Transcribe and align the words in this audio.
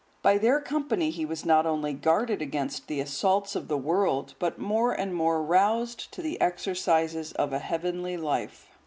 By 0.23 0.39
their 0.39 0.59
company 0.59 1.11
he 1.11 1.27
was 1.27 1.45
not 1.45 1.67
only 1.67 1.93
guarded 1.93 2.41
against 2.41 2.87
the 2.87 2.99
assaults 2.99 3.55
of 3.55 3.67
the 3.67 3.77
world, 3.77 4.33
but 4.39 4.57
more 4.57 4.93
and 4.93 5.13
more 5.13 5.43
roused 5.43 6.11
to 6.13 6.23
the 6.23 6.41
exercises 6.41 7.33
of 7.33 7.53
a 7.53 7.59
heavenly 7.59 8.17
life. 8.17 8.65